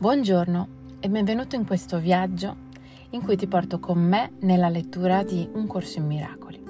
Buongiorno 0.00 0.68
e 1.00 1.08
benvenuto 1.08 1.56
in 1.56 1.66
questo 1.66 1.98
viaggio 1.98 2.54
in 3.10 3.20
cui 3.20 3.34
ti 3.34 3.48
porto 3.48 3.80
con 3.80 3.98
me 3.98 4.30
nella 4.42 4.68
lettura 4.68 5.24
di 5.24 5.50
Un 5.54 5.66
corso 5.66 5.98
in 5.98 6.06
miracoli. 6.06 6.62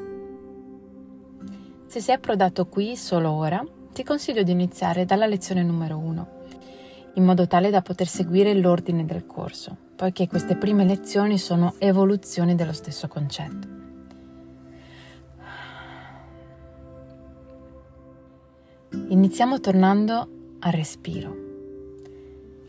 Se 1.89 2.01
sei 2.01 2.15
approdato 2.15 2.65
qui 2.69 2.97
solo 2.97 3.31
ora, 3.31 3.63
ti 3.93 4.03
consiglio 4.03 4.43
di 4.43 4.53
iniziare 4.53 5.05
dalla 5.05 5.27
lezione 5.27 5.63
numero 5.63 5.99
1, 5.99 6.29
in 7.17 7.25
modo 7.25 7.47
tale 7.47 7.69
da 7.69 7.83
poter 7.83 8.07
seguire 8.07 8.55
l'ordine 8.55 9.05
del 9.05 9.27
corso, 9.27 9.77
poiché 9.95 10.27
queste 10.27 10.57
prime 10.57 10.87
lezioni 10.87 11.37
sono 11.37 11.75
evoluzioni 11.77 12.55
dello 12.55 12.73
stesso 12.73 13.09
concetto. 13.09 13.69
Iniziamo 19.09 19.61
tornando 19.61 20.29
al 20.61 20.73
respiro. 20.73 21.48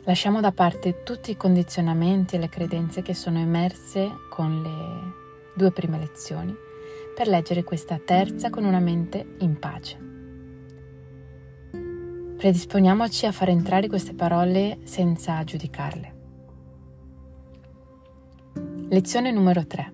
Lasciamo 0.03 0.39
da 0.39 0.51
parte 0.51 1.03
tutti 1.03 1.31
i 1.31 1.37
condizionamenti 1.37 2.35
e 2.35 2.39
le 2.39 2.49
credenze 2.49 3.01
che 3.01 3.13
sono 3.13 3.37
emerse 3.37 4.09
con 4.29 4.61
le 4.61 5.17
due 5.55 5.71
prime 5.71 5.99
lezioni 5.99 6.55
per 7.13 7.27
leggere 7.27 7.63
questa 7.63 7.99
terza 8.03 8.49
con 8.49 8.63
una 8.63 8.79
mente 8.79 9.35
in 9.39 9.59
pace. 9.59 10.07
Predisponiamoci 12.37 13.25
a 13.25 13.33
far 13.33 13.49
entrare 13.49 13.89
queste 13.89 14.13
parole 14.13 14.79
senza 14.83 15.43
giudicarle. 15.43 16.15
Lezione 18.87 19.31
numero 19.31 19.67
3. 19.67 19.93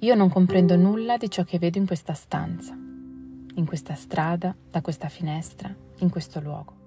Io 0.00 0.14
non 0.16 0.28
comprendo 0.28 0.74
nulla 0.74 1.16
di 1.16 1.30
ciò 1.30 1.44
che 1.44 1.60
vedo 1.60 1.78
in 1.78 1.86
questa 1.86 2.14
stanza, 2.14 2.74
in 2.74 3.64
questa 3.64 3.94
strada, 3.94 4.54
da 4.68 4.80
questa 4.80 5.08
finestra, 5.08 5.72
in 5.98 6.10
questo 6.10 6.40
luogo. 6.40 6.81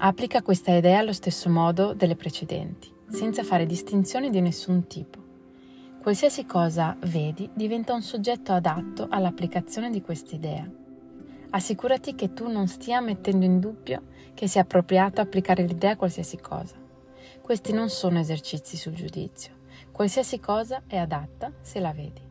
Applica 0.00 0.42
questa 0.42 0.72
idea 0.72 1.00
allo 1.00 1.12
stesso 1.12 1.50
modo 1.50 1.92
delle 1.92 2.14
precedenti, 2.14 2.88
senza 3.08 3.42
fare 3.42 3.66
distinzioni 3.66 4.30
di 4.30 4.40
nessun 4.40 4.86
tipo. 4.86 5.18
Qualsiasi 6.00 6.46
cosa 6.46 6.96
vedi 7.00 7.50
diventa 7.52 7.94
un 7.94 8.02
soggetto 8.02 8.52
adatto 8.52 9.08
all'applicazione 9.10 9.90
di 9.90 10.00
quest'idea. 10.00 10.70
Assicurati 11.50 12.14
che 12.14 12.32
tu 12.32 12.48
non 12.48 12.68
stia 12.68 13.00
mettendo 13.00 13.44
in 13.44 13.58
dubbio 13.58 14.02
che 14.34 14.46
sia 14.46 14.60
appropriato 14.60 15.20
applicare 15.20 15.64
l'idea 15.64 15.90
a 15.90 15.96
qualsiasi 15.96 16.38
cosa. 16.38 16.76
Questi 17.42 17.72
non 17.72 17.88
sono 17.88 18.20
esercizi 18.20 18.76
sul 18.76 18.92
giudizio. 18.92 19.54
Qualsiasi 19.90 20.38
cosa 20.38 20.84
è 20.86 20.96
adatta 20.96 21.50
se 21.60 21.80
la 21.80 21.90
vedi. 21.92 22.22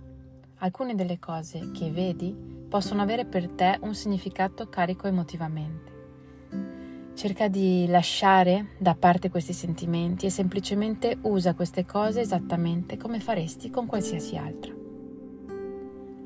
Alcune 0.60 0.96
delle 0.96 1.20
cose 1.20 1.72
che 1.74 1.92
vedi 1.92 2.34
possono 2.70 3.02
avere 3.02 3.26
per 3.26 3.50
te 3.50 3.78
un 3.82 3.94
significato 3.94 4.70
carico 4.70 5.08
emotivamente 5.08 5.97
Cerca 7.18 7.48
di 7.48 7.88
lasciare 7.88 8.74
da 8.78 8.94
parte 8.94 9.32
questi 9.32 9.52
sentimenti 9.52 10.28
e 10.28 10.30
semplicemente 10.30 11.18
usa 11.24 11.56
queste 11.56 11.84
cose 11.84 12.22
esattamente 12.22 12.96
come 12.96 13.20
faresti 13.20 13.72
con 13.72 13.88
qualsiasi 13.88 14.38
altra. 14.38 14.72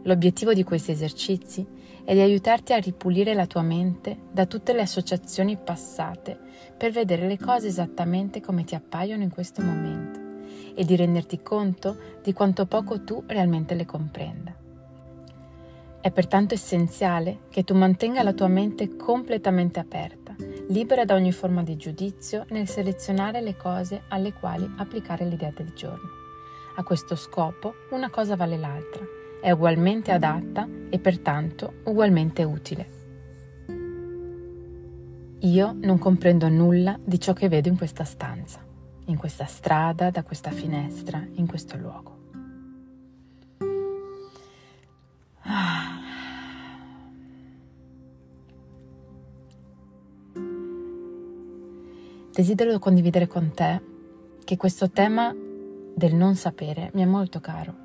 L'obiettivo 0.03 0.53
di 0.53 0.65
questi 0.65 0.91
esercizi 0.91 1.65
è 2.03 2.13
di 2.13 2.19
aiutarti 2.19 2.73
a 2.73 2.77
ripulire 2.79 3.33
la 3.33 3.45
tua 3.45 3.61
mente 3.61 4.17
da 4.33 4.45
tutte 4.45 4.73
le 4.73 4.81
associazioni 4.81 5.55
passate 5.55 6.37
per 6.77 6.91
vedere 6.91 7.25
le 7.25 7.37
cose 7.37 7.67
esattamente 7.67 8.41
come 8.41 8.65
ti 8.65 8.75
appaiono 8.75 9.23
in 9.23 9.29
questo 9.31 9.61
momento 9.61 10.19
e 10.75 10.83
di 10.83 10.97
renderti 10.97 11.41
conto 11.41 11.95
di 12.21 12.33
quanto 12.33 12.65
poco 12.65 13.01
tu 13.01 13.23
realmente 13.27 13.75
le 13.75 13.85
comprenda. 13.85 14.53
È 16.01 16.11
pertanto 16.11 16.53
essenziale 16.53 17.43
che 17.49 17.63
tu 17.63 17.75
mantenga 17.75 18.23
la 18.23 18.33
tua 18.33 18.49
mente 18.49 18.97
completamente 18.97 19.79
aperta 19.79 20.20
libera 20.71 21.03
da 21.03 21.15
ogni 21.15 21.33
forma 21.33 21.63
di 21.63 21.75
giudizio 21.75 22.45
nel 22.49 22.67
selezionare 22.67 23.41
le 23.41 23.57
cose 23.57 24.03
alle 24.07 24.31
quali 24.31 24.69
applicare 24.77 25.25
l'idea 25.25 25.51
del 25.53 25.73
giorno. 25.73 26.09
A 26.77 26.83
questo 26.83 27.15
scopo 27.15 27.73
una 27.91 28.09
cosa 28.09 28.37
vale 28.37 28.57
l'altra, 28.57 29.03
è 29.41 29.51
ugualmente 29.51 30.11
adatta 30.11 30.67
e 30.89 30.97
pertanto 30.99 31.81
ugualmente 31.83 32.43
utile. 32.43 32.99
Io 35.39 35.75
non 35.81 35.97
comprendo 35.97 36.47
nulla 36.47 36.97
di 37.03 37.19
ciò 37.19 37.33
che 37.33 37.49
vedo 37.49 37.67
in 37.67 37.75
questa 37.75 38.05
stanza, 38.05 38.63
in 39.05 39.17
questa 39.17 39.45
strada, 39.45 40.09
da 40.09 40.23
questa 40.23 40.51
finestra, 40.51 41.21
in 41.33 41.47
questo 41.47 41.75
luogo. 41.75 42.20
Desidero 52.41 52.79
condividere 52.79 53.27
con 53.27 53.51
te 53.53 53.79
che 54.43 54.57
questo 54.57 54.89
tema 54.89 55.31
del 55.31 56.15
non 56.15 56.33
sapere 56.35 56.89
mi 56.95 57.03
è 57.03 57.05
molto 57.05 57.39
caro 57.39 57.75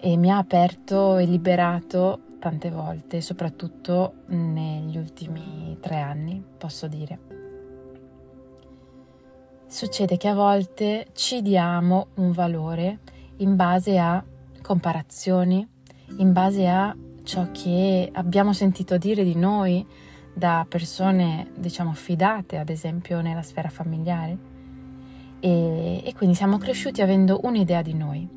e 0.00 0.16
mi 0.16 0.30
ha 0.30 0.38
aperto 0.38 1.18
e 1.18 1.26
liberato 1.26 2.20
tante 2.38 2.70
volte, 2.70 3.20
soprattutto 3.20 4.14
negli 4.28 4.96
ultimi 4.96 5.76
tre 5.80 6.00
anni, 6.00 6.42
posso 6.56 6.88
dire. 6.88 7.18
Succede 9.66 10.16
che 10.16 10.28
a 10.28 10.34
volte 10.34 11.08
ci 11.12 11.42
diamo 11.42 12.06
un 12.14 12.32
valore 12.32 13.00
in 13.36 13.54
base 13.54 13.98
a 13.98 14.24
comparazioni, 14.62 15.68
in 16.16 16.32
base 16.32 16.66
a 16.66 16.96
ciò 17.22 17.50
che 17.52 18.08
abbiamo 18.14 18.54
sentito 18.54 18.96
dire 18.96 19.24
di 19.24 19.36
noi, 19.36 19.86
da 20.32 20.64
persone, 20.68 21.50
diciamo, 21.56 21.92
fidate, 21.92 22.58
ad 22.58 22.68
esempio 22.68 23.20
nella 23.20 23.42
sfera 23.42 23.68
familiare. 23.68 24.50
E, 25.40 26.02
e 26.04 26.14
quindi 26.14 26.34
siamo 26.34 26.58
cresciuti 26.58 27.02
avendo 27.02 27.40
un'idea 27.42 27.82
di 27.82 27.94
noi, 27.94 28.28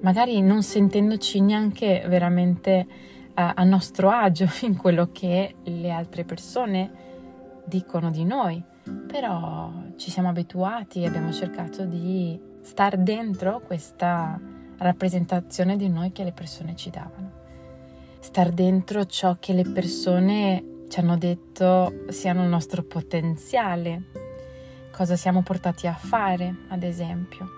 magari 0.00 0.40
non 0.42 0.62
sentendoci 0.62 1.40
neanche 1.40 2.04
veramente 2.06 2.86
a, 3.34 3.54
a 3.56 3.64
nostro 3.64 4.10
agio 4.10 4.46
in 4.62 4.76
quello 4.76 5.10
che 5.12 5.56
le 5.64 5.90
altre 5.90 6.24
persone 6.24 7.02
dicono 7.64 8.10
di 8.10 8.24
noi, 8.24 8.62
però 9.06 9.72
ci 9.96 10.10
siamo 10.10 10.28
abituati 10.28 11.02
e 11.02 11.06
abbiamo 11.06 11.32
cercato 11.32 11.84
di 11.84 12.38
star 12.60 12.96
dentro 12.98 13.60
questa 13.60 14.38
rappresentazione 14.78 15.76
di 15.76 15.88
noi 15.88 16.12
che 16.12 16.24
le 16.24 16.32
persone 16.32 16.76
ci 16.76 16.90
davano, 16.90 17.30
star 18.20 18.50
dentro 18.50 19.04
ciò 19.06 19.36
che 19.40 19.52
le 19.52 19.64
persone 19.64 20.64
ci 20.94 21.00
hanno 21.00 21.18
detto 21.18 22.04
siano 22.06 22.44
il 22.44 22.48
nostro 22.48 22.84
potenziale, 22.84 24.10
cosa 24.92 25.16
siamo 25.16 25.42
portati 25.42 25.88
a 25.88 25.92
fare, 25.92 26.54
ad 26.68 26.84
esempio. 26.84 27.48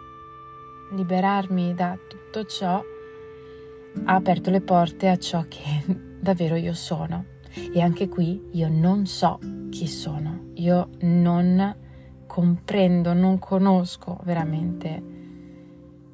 Liberarmi 0.92 1.74
da 1.74 1.98
tutto 2.08 2.46
ciò 2.46 2.82
ha 4.04 4.14
aperto 4.14 4.48
le 4.48 4.62
porte 4.62 5.08
a 5.08 5.18
ciò 5.18 5.44
che 5.48 5.84
davvero 6.18 6.54
io 6.54 6.72
sono. 6.72 7.26
E 7.52 7.78
anche 7.82 8.08
qui 8.08 8.42
io 8.52 8.70
non 8.70 9.04
so 9.04 9.38
chi 9.68 9.86
sono, 9.86 10.52
io 10.54 10.88
non 11.00 11.76
comprendo, 12.26 13.12
non 13.12 13.38
conosco 13.38 14.18
veramente 14.22 15.02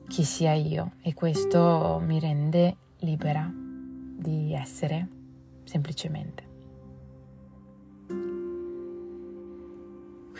chi 0.08 0.24
sia 0.24 0.54
io 0.54 0.94
e 1.00 1.14
questo 1.14 2.02
mi 2.04 2.18
rende 2.18 2.78
libera 2.98 3.48
di 3.54 4.52
essere 4.52 5.06
semplicemente. 5.62 6.50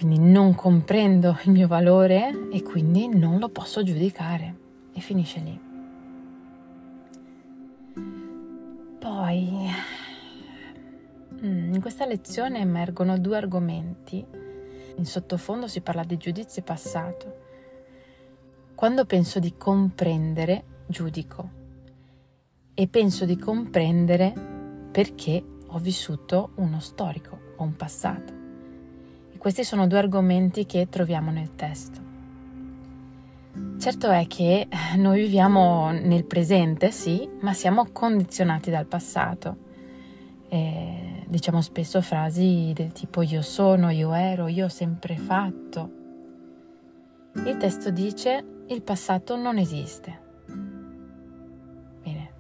Quindi 0.02 0.18
non 0.18 0.56
comprendo 0.56 1.38
il 1.44 1.52
mio 1.52 1.68
valore 1.68 2.48
e 2.50 2.60
quindi 2.62 3.06
non 3.06 3.38
lo 3.38 3.48
posso 3.50 3.84
giudicare 3.84 4.56
e 4.92 4.98
finisce 4.98 5.38
lì. 5.38 5.60
Poi 8.98 9.70
mm, 11.34 11.74
in 11.74 11.80
questa 11.80 12.04
lezione 12.04 12.58
emergono 12.58 13.16
due 13.16 13.36
argomenti. 13.36 14.26
In 14.96 15.06
sottofondo 15.06 15.68
si 15.68 15.80
parla 15.82 16.02
di 16.02 16.16
giudizio 16.16 16.62
passato. 16.62 17.36
Quando 18.74 19.04
penso 19.04 19.38
di 19.38 19.54
comprendere, 19.56 20.64
giudico 20.86 21.60
e 22.74 22.88
penso 22.88 23.24
di 23.24 23.38
comprendere 23.38 24.32
perché 24.90 25.44
ho 25.64 25.78
vissuto 25.78 26.50
uno 26.56 26.80
storico 26.80 27.38
o 27.58 27.62
un 27.62 27.76
passato. 27.76 28.31
Questi 29.42 29.64
sono 29.64 29.88
due 29.88 29.98
argomenti 29.98 30.66
che 30.66 30.86
troviamo 30.88 31.32
nel 31.32 31.56
testo. 31.56 32.00
Certo 33.76 34.08
è 34.08 34.28
che 34.28 34.68
noi 34.98 35.22
viviamo 35.22 35.90
nel 35.90 36.24
presente, 36.24 36.92
sì, 36.92 37.28
ma 37.40 37.52
siamo 37.52 37.88
condizionati 37.90 38.70
dal 38.70 38.86
passato. 38.86 39.56
E 40.48 41.24
diciamo 41.26 41.60
spesso 41.60 42.00
frasi 42.02 42.70
del 42.72 42.92
tipo 42.92 43.22
io 43.22 43.42
sono, 43.42 43.90
io 43.90 44.12
ero, 44.12 44.46
io 44.46 44.66
ho 44.66 44.68
sempre 44.68 45.16
fatto. 45.16 45.90
Il 47.44 47.56
testo 47.56 47.90
dice 47.90 48.44
il 48.68 48.82
passato 48.82 49.34
non 49.34 49.58
esiste. 49.58 50.20
Bene, 52.00 52.30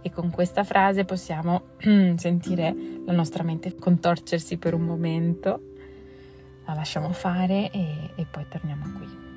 e 0.00 0.10
con 0.10 0.30
questa 0.30 0.64
frase 0.64 1.04
possiamo 1.04 1.64
sentire 2.16 2.74
la 3.04 3.12
nostra 3.12 3.42
mente 3.42 3.74
contorcersi 3.74 4.56
per 4.56 4.72
un 4.72 4.86
momento, 4.86 5.66
la 6.64 6.74
lasciamo 6.74 7.12
fare 7.12 7.70
e, 7.70 8.10
e 8.14 8.26
poi 8.26 8.46
torniamo 8.48 8.84
qui. 8.96 9.30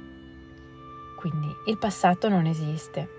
Quindi 1.18 1.48
il 1.68 1.78
passato 1.78 2.30
non 2.30 2.46
esiste. 2.46 3.10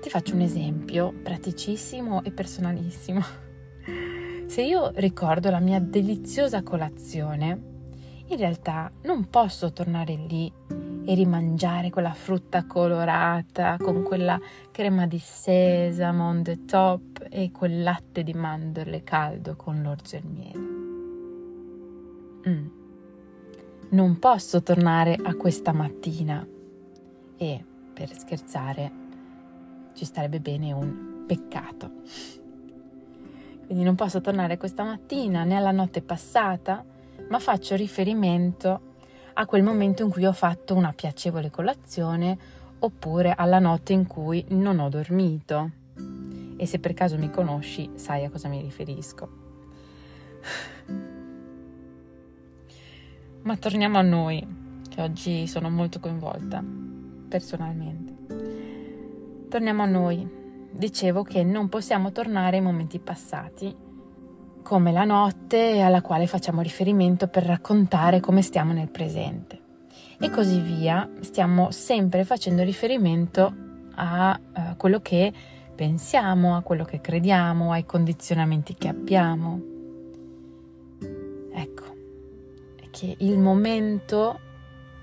Ti 0.00 0.08
faccio 0.10 0.34
un 0.34 0.42
esempio 0.42 1.12
praticissimo 1.12 2.22
e 2.22 2.30
personalissimo. 2.30 3.20
Se 4.46 4.62
io 4.62 4.92
ricordo 4.94 5.50
la 5.50 5.58
mia 5.58 5.80
deliziosa 5.80 6.62
colazione, 6.62 7.72
in 8.26 8.36
realtà 8.36 8.90
non 9.02 9.28
posso 9.28 9.72
tornare 9.72 10.14
lì 10.14 10.52
e 11.06 11.14
rimangiare 11.14 11.90
quella 11.90 12.14
frutta 12.14 12.66
colorata 12.66 13.76
con 13.78 14.02
quella 14.02 14.40
crema 14.70 15.06
di 15.06 15.18
sesamo 15.18 16.26
on 16.26 16.42
the 16.42 16.64
top 16.64 17.26
e 17.28 17.50
quel 17.50 17.82
latte 17.82 18.22
di 18.22 18.32
mandorle 18.32 19.02
caldo 19.02 19.56
con 19.56 19.82
l'orzo 19.82 20.16
e 20.16 20.18
il 20.18 20.26
miele. 20.26 20.73
Mm. 22.48 22.66
Non 23.90 24.18
posso 24.18 24.62
tornare 24.62 25.16
a 25.22 25.34
questa 25.34 25.72
mattina 25.72 26.46
e, 27.36 27.64
per 27.92 28.16
scherzare, 28.16 28.92
ci 29.94 30.04
starebbe 30.04 30.40
bene 30.40 30.72
un 30.72 31.24
peccato. 31.26 31.90
Quindi 33.66 33.84
non 33.84 33.94
posso 33.94 34.20
tornare 34.20 34.58
questa 34.58 34.84
mattina 34.84 35.44
né 35.44 35.54
alla 35.54 35.70
notte 35.70 36.02
passata, 36.02 36.84
ma 37.28 37.38
faccio 37.38 37.76
riferimento 37.76 38.92
a 39.34 39.46
quel 39.46 39.62
momento 39.62 40.02
in 40.02 40.10
cui 40.10 40.26
ho 40.26 40.32
fatto 40.32 40.74
una 40.74 40.92
piacevole 40.92 41.50
colazione 41.50 42.36
oppure 42.78 43.32
alla 43.34 43.58
notte 43.58 43.92
in 43.92 44.06
cui 44.06 44.44
non 44.48 44.78
ho 44.80 44.88
dormito. 44.88 45.70
E 46.56 46.66
se 46.66 46.78
per 46.78 46.92
caso 46.92 47.16
mi 47.16 47.30
conosci, 47.30 47.90
sai 47.94 48.24
a 48.24 48.30
cosa 48.30 48.48
mi 48.48 48.60
riferisco. 48.60 49.42
Ma 53.44 53.56
torniamo 53.56 53.98
a 53.98 54.02
noi, 54.02 54.42
che 54.88 55.02
oggi 55.02 55.46
sono 55.46 55.68
molto 55.68 56.00
coinvolta, 56.00 56.64
personalmente. 57.28 58.12
Torniamo 59.50 59.82
a 59.82 59.86
noi. 59.86 60.26
Dicevo 60.70 61.22
che 61.22 61.44
non 61.44 61.68
possiamo 61.68 62.10
tornare 62.10 62.56
ai 62.56 62.62
momenti 62.62 62.98
passati 62.98 63.76
come 64.62 64.92
la 64.92 65.04
notte 65.04 65.82
alla 65.82 66.00
quale 66.00 66.26
facciamo 66.26 66.62
riferimento 66.62 67.28
per 67.28 67.44
raccontare 67.44 68.20
come 68.20 68.40
stiamo 68.40 68.72
nel 68.72 68.88
presente. 68.88 69.60
E 70.18 70.30
così 70.30 70.58
via, 70.60 71.06
stiamo 71.20 71.70
sempre 71.70 72.24
facendo 72.24 72.62
riferimento 72.62 73.54
a 73.96 74.40
quello 74.78 75.00
che 75.00 75.30
pensiamo, 75.74 76.56
a 76.56 76.62
quello 76.62 76.84
che 76.84 77.02
crediamo, 77.02 77.72
ai 77.72 77.84
condizionamenti 77.84 78.74
che 78.74 78.88
abbiamo. 78.88 79.72
Che 83.04 83.16
il 83.18 83.38
momento 83.38 84.40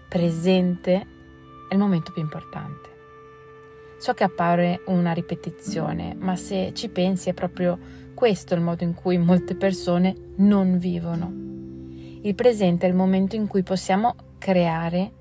presente 0.10 1.08
è 1.70 1.74
il 1.74 1.80
momento 1.80 2.12
più 2.12 2.22
importante. 2.22 2.90
So 4.00 4.14
che 4.14 4.24
appare 4.24 4.82
una 4.88 5.12
ripetizione, 5.12 6.16
ma 6.18 6.36
se 6.36 6.72
ci 6.74 6.90
pensi 6.90 7.30
è 7.30 7.34
proprio 7.34 7.78
questo 8.16 8.56
il 8.56 8.62
modo 8.62 8.84
in 8.84 8.96
cui 8.96 9.18
molte 9.20 9.56
persone 9.56 10.16
non 10.38 10.80
vivono. 10.80 11.32
Il 12.24 12.34
presente 12.34 12.88
è 12.88 12.90
il 12.90 12.96
momento 12.96 13.36
in 13.36 13.48
cui 13.48 13.62
possiamo 13.62 14.16
creare 14.40 15.12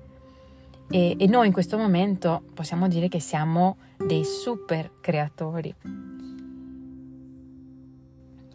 e, 0.89 1.15
e 1.17 1.27
noi 1.27 1.47
in 1.47 1.53
questo 1.53 1.77
momento 1.77 2.43
possiamo 2.53 2.87
dire 2.87 3.07
che 3.07 3.19
siamo 3.19 3.77
dei 3.97 4.25
super 4.25 4.91
creatori. 4.99 5.73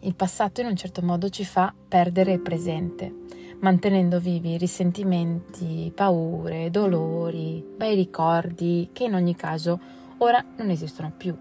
Il 0.01 0.15
passato 0.15 0.61
in 0.61 0.67
un 0.67 0.75
certo 0.75 1.01
modo 1.01 1.29
ci 1.29 1.43
fa 1.43 1.73
perdere 1.87 2.33
il 2.33 2.41
presente, 2.41 3.13
mantenendo 3.59 4.19
vivi 4.19 4.57
risentimenti, 4.57 5.91
paure, 5.93 6.69
dolori, 6.69 7.63
bei 7.75 7.95
ricordi 7.95 8.89
che 8.93 9.05
in 9.05 9.15
ogni 9.15 9.35
caso 9.35 9.79
ora 10.17 10.43
non 10.57 10.69
esistono 10.69 11.11
più 11.15 11.35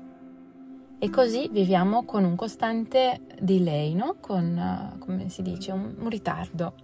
e 0.99 1.11
così 1.11 1.49
viviamo 1.51 2.05
con 2.05 2.25
un 2.25 2.37
costante 2.37 3.21
delay, 3.39 3.93
no? 3.93 4.17
con, 4.19 4.95
uh, 4.95 4.99
come 4.99 5.29
si 5.29 5.43
dice, 5.43 5.73
un, 5.73 5.95
un 5.99 6.09
ritardo. 6.09 6.75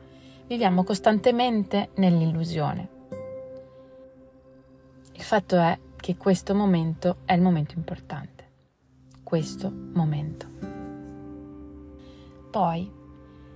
Viviamo 0.46 0.84
costantemente 0.84 1.90
nell'illusione. 1.96 2.88
Il 5.12 5.22
fatto 5.22 5.56
è 5.56 5.78
che 5.96 6.16
questo 6.16 6.54
momento 6.54 7.18
è 7.24 7.32
il 7.32 7.40
momento 7.40 7.74
importante. 7.76 8.50
Questo 9.22 9.72
momento. 9.94 10.46
Poi, 12.50 12.90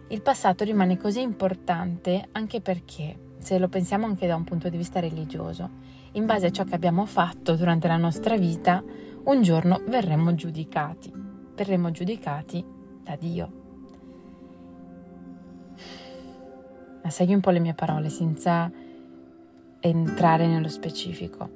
il 0.08 0.23
passato 0.23 0.62
rimane 0.62 0.97
così 0.97 1.20
importante 1.20 2.29
anche 2.32 2.61
perché, 2.61 3.35
se 3.38 3.58
lo 3.58 3.69
pensiamo 3.69 4.06
anche 4.06 4.29
da 4.29 4.37
un 4.37 4.44
punto 4.44 4.69
di 4.69 4.76
vista 4.76 5.00
religioso, 5.00 5.69
in 6.12 6.26
base 6.26 6.47
a 6.47 6.50
ciò 6.50 6.62
che 6.64 6.75
abbiamo 6.75 7.06
fatto 7.06 7.56
durante 7.56 7.88
la 7.88 7.97
nostra 7.97 8.37
vita, 8.37 8.82
un 9.25 9.43
giorno 9.43 9.82
verremo 9.88 10.35
giudicati, 10.35 11.12
verremo 11.55 11.91
giudicati 11.91 12.64
da 13.03 13.17
Dio. 13.17 13.64
Ma 17.03 17.11
segui 17.11 17.35
un 17.35 17.41
po' 17.41 17.50
le 17.50 17.58
mie 17.58 17.75
parole 17.75 18.08
senza 18.08 18.70
entrare 19.81 20.47
nello 20.47 20.69
specifico. 20.69 21.50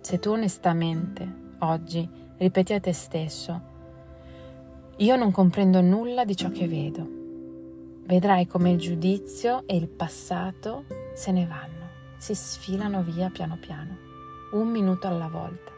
Se 0.00 0.18
tu 0.18 0.30
onestamente 0.30 1.54
oggi 1.60 2.08
ripeti 2.36 2.74
a 2.74 2.80
te 2.80 2.92
stesso, 2.92 3.68
io 4.96 5.16
non 5.16 5.30
comprendo 5.30 5.80
nulla 5.80 6.24
di 6.24 6.36
ciò 6.36 6.50
che 6.50 6.68
vedo, 6.68 7.19
vedrai 8.10 8.48
come 8.48 8.72
il 8.72 8.78
giudizio 8.78 9.62
e 9.66 9.76
il 9.76 9.86
passato 9.86 10.84
se 11.14 11.30
ne 11.30 11.46
vanno, 11.46 11.90
si 12.16 12.34
sfilano 12.34 13.04
via 13.04 13.30
piano 13.30 13.56
piano, 13.56 13.96
un 14.50 14.68
minuto 14.68 15.06
alla 15.06 15.28
volta. 15.28 15.70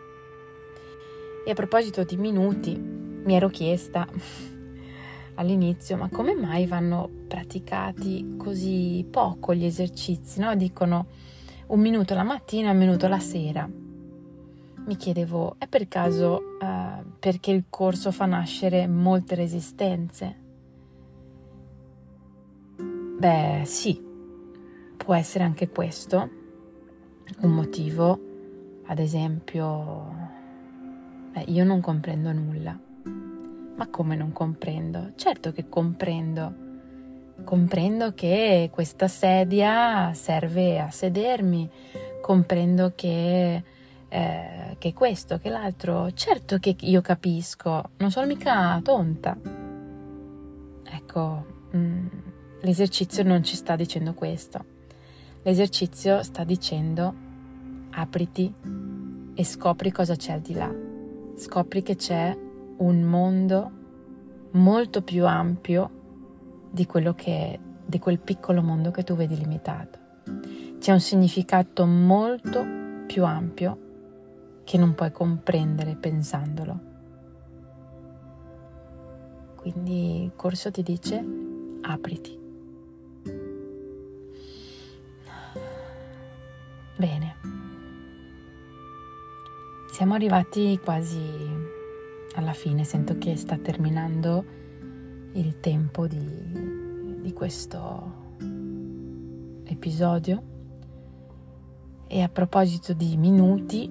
E 1.44 1.50
a 1.50 1.55
proposito 1.55 2.05
di 2.05 2.17
minuti, 2.17 2.75
mi 2.75 3.34
ero 3.34 3.50
chiesta 3.50 4.08
all'inizio, 5.37 5.99
ma 5.99 6.08
come 6.08 6.34
mai 6.34 6.67
vanno 6.67 7.11
praticati 7.29 8.37
così 8.38 9.06
poco 9.11 9.52
gli 9.52 9.67
esercizi? 9.67 10.40
No? 10.40 10.56
Dicono 10.56 11.08
un 11.67 11.81
minuto 11.81 12.14
la 12.14 12.23
mattina 12.23 12.70
un 12.70 12.78
minuto 12.78 13.08
la 13.08 13.20
sera. 13.20 13.69
Mi 14.85 14.96
chiedevo, 14.96 15.56
è 15.58 15.69
per 15.69 15.87
caso 15.87 16.56
uh, 16.58 17.04
perché 17.18 17.50
il 17.50 17.64
corso 17.68 18.11
fa 18.11 18.25
nascere 18.25 18.87
molte 18.87 19.35
resistenze? 19.35 20.41
Beh, 23.23 23.62
sì, 23.67 24.02
può 24.97 25.14
essere 25.14 25.45
anche 25.45 25.69
questo 25.69 26.29
un 27.43 27.50
motivo, 27.52 28.19
ad 28.87 28.99
esempio 28.99 30.12
Beh, 31.31 31.45
io 31.47 31.62
non 31.62 31.81
comprendo 31.81 32.33
nulla. 32.33 32.76
Ma 33.76 33.87
come 33.91 34.17
non 34.17 34.33
comprendo? 34.33 35.12
Certo 35.14 35.52
che 35.52 35.69
comprendo. 35.69 36.52
Comprendo 37.45 38.12
che 38.12 38.71
questa 38.73 39.07
sedia 39.07 40.12
serve 40.14 40.81
a 40.81 40.91
sedermi, 40.91 41.71
comprendo 42.21 42.93
che, 42.97 43.62
eh, 44.09 44.76
che 44.79 44.93
questo, 44.93 45.38
che 45.38 45.49
l'altro. 45.49 46.11
Certo 46.11 46.59
che 46.59 46.75
io 46.81 47.00
capisco, 47.00 47.91
non 47.99 48.11
sono 48.11 48.26
mica 48.26 48.81
tonta. 48.83 49.38
Ecco, 50.85 51.45
mh, 51.71 51.79
mm, 51.79 52.07
l'esercizio 52.62 53.23
non 53.23 53.45
ci 53.45 53.54
sta 53.54 53.76
dicendo 53.76 54.14
questo. 54.14 54.64
L'esercizio 55.42 56.23
sta 56.23 56.42
dicendo 56.42 57.14
apriti 57.90 58.52
e 59.35 59.45
scopri 59.45 59.92
cosa 59.92 60.16
c'è 60.16 60.33
al 60.33 60.40
di 60.40 60.54
là 60.54 60.90
scopri 61.35 61.83
che 61.83 61.97
c'è 61.97 62.37
un 62.78 63.02
mondo 63.02 63.71
molto 64.52 65.02
più 65.02 65.26
ampio 65.26 66.00
di 66.71 66.87
quello 66.87 67.14
che 67.14 67.59
di 67.85 67.99
quel 67.99 68.21
piccolo 68.21 68.62
mondo 68.62 68.90
che 68.90 69.02
tu 69.02 69.14
vedi 69.14 69.37
limitato. 69.37 69.99
C'è 70.78 70.92
un 70.92 71.00
significato 71.00 71.85
molto 71.85 72.64
più 73.07 73.25
ampio 73.25 73.78
che 74.64 74.78
non 74.78 74.95
puoi 74.95 75.11
comprendere 75.11 75.97
pensandolo. 75.97 76.90
Quindi 79.57 80.25
il 80.25 80.33
corso 80.35 80.71
ti 80.71 80.83
dice 80.83 81.25
apriti. 81.83 82.41
Bene. 87.02 87.35
Siamo 89.90 90.14
arrivati 90.14 90.78
quasi 90.80 91.21
alla 92.37 92.52
fine, 92.52 92.85
sento 92.85 93.18
che 93.18 93.35
sta 93.35 93.59
terminando 93.59 94.44
il 95.32 95.59
tempo 95.59 96.06
di, 96.06 97.21
di 97.21 97.32
questo 97.32 98.37
episodio 99.64 100.42
e 102.06 102.23
a 102.23 102.28
proposito 102.28 102.92
di 102.92 103.16
minuti 103.16 103.90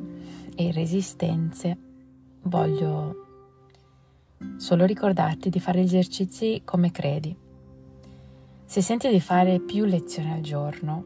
e 0.56 0.72
resistenze 0.72 1.78
voglio 2.44 3.26
solo 4.56 4.86
ricordarti 4.86 5.50
di 5.50 5.60
fare 5.60 5.82
esercizi 5.82 6.62
come 6.64 6.92
credi. 6.92 7.36
Se 8.64 8.82
senti 8.82 9.10
di 9.10 9.20
fare 9.20 9.60
più 9.60 9.84
lezioni 9.84 10.32
al 10.32 10.40
giorno, 10.40 11.06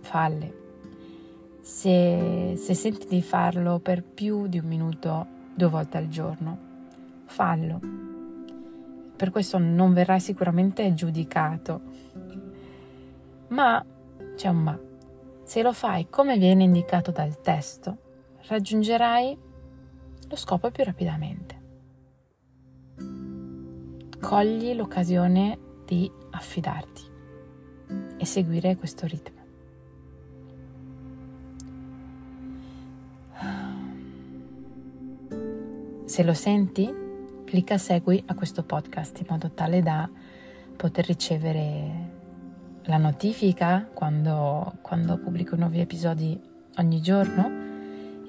falle. 0.00 0.64
Se, 1.66 2.54
se 2.56 2.74
senti 2.74 3.08
di 3.08 3.20
farlo 3.20 3.80
per 3.80 4.04
più 4.04 4.46
di 4.46 4.60
un 4.60 4.66
minuto 4.66 5.26
due 5.52 5.68
volte 5.68 5.98
al 5.98 6.06
giorno, 6.06 6.58
fallo. 7.24 7.80
Per 9.16 9.30
questo 9.30 9.58
non 9.58 9.92
verrai 9.92 10.20
sicuramente 10.20 10.94
giudicato. 10.94 11.80
Ma 13.48 13.84
c'è 14.36 14.48
un 14.48 14.62
ma. 14.62 14.78
Se 15.42 15.60
lo 15.60 15.72
fai 15.72 16.08
come 16.08 16.38
viene 16.38 16.62
indicato 16.62 17.10
dal 17.10 17.40
testo, 17.40 17.96
raggiungerai 18.46 19.36
lo 20.28 20.36
scopo 20.36 20.70
più 20.70 20.84
rapidamente. 20.84 21.62
Cogli 24.20 24.72
l'occasione 24.72 25.58
di 25.84 26.08
affidarti 26.30 27.02
e 28.18 28.24
seguire 28.24 28.76
questo 28.76 29.04
ritmo. 29.06 29.45
Se 36.16 36.22
lo 36.22 36.32
senti, 36.32 36.90
clicca 37.44 37.76
segui 37.76 38.24
a 38.28 38.34
questo 38.34 38.62
podcast 38.62 39.18
in 39.18 39.26
modo 39.28 39.50
tale 39.50 39.82
da 39.82 40.08
poter 40.74 41.04
ricevere 41.04 42.10
la 42.84 42.96
notifica 42.96 43.86
quando, 43.92 44.78
quando 44.80 45.18
pubblico 45.18 45.56
nuovi 45.56 45.78
episodi 45.78 46.40
ogni 46.78 47.02
giorno, 47.02 47.50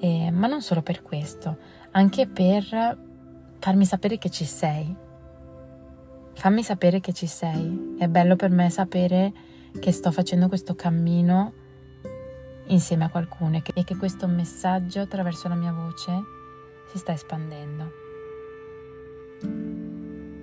eh, 0.00 0.30
ma 0.30 0.46
non 0.48 0.60
solo 0.60 0.82
per 0.82 1.00
questo, 1.00 1.56
anche 1.92 2.26
per 2.26 2.98
farmi 3.58 3.86
sapere 3.86 4.18
che 4.18 4.28
ci 4.28 4.44
sei. 4.44 4.94
Fammi 6.34 6.62
sapere 6.62 7.00
che 7.00 7.14
ci 7.14 7.26
sei. 7.26 7.96
È 7.98 8.06
bello 8.06 8.36
per 8.36 8.50
me 8.50 8.68
sapere 8.68 9.32
che 9.80 9.92
sto 9.92 10.10
facendo 10.10 10.48
questo 10.48 10.74
cammino 10.74 11.54
insieme 12.66 13.04
a 13.04 13.08
qualcuno 13.08 13.56
e 13.56 13.62
che, 13.62 13.72
e 13.74 13.82
che 13.82 13.96
questo 13.96 14.26
messaggio 14.26 15.00
attraverso 15.00 15.48
la 15.48 15.54
mia 15.54 15.72
voce 15.72 16.36
si 16.90 16.98
sta 16.98 17.12
espandendo. 17.12 18.06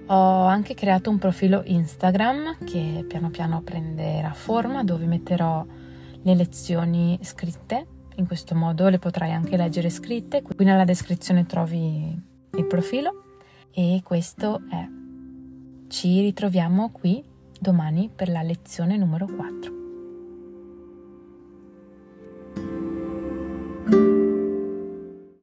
Ho 0.08 0.46
anche 0.46 0.76
creato 0.76 1.10
un 1.10 1.18
profilo 1.18 1.64
Instagram 1.66 2.64
che 2.64 3.04
piano 3.08 3.32
piano 3.32 3.62
prenderà 3.62 4.34
forma 4.34 4.84
dove 4.84 5.06
metterò 5.06 5.66
le 6.22 6.36
lezioni 6.36 7.18
scritte, 7.22 7.88
in 8.16 8.28
questo 8.28 8.56
modo 8.56 8.88
le 8.88 9.00
potrai 9.00 9.32
anche 9.32 9.58
leggere 9.58 9.90
scritte, 9.90 10.42
qui 10.42 10.64
nella 10.64 10.86
descrizione 10.86 11.46
trovi 11.46 12.22
il 12.56 12.66
profilo 12.66 13.24
e 13.72 14.02
questo 14.04 14.62
è. 14.70 14.88
Ci 15.88 16.22
ritroviamo 16.22 16.92
qui 16.92 17.24
domani 17.60 18.10
per 18.14 18.30
la 18.30 18.42
lezione 18.42 18.98
numero 18.98 19.26
4. 19.26 19.74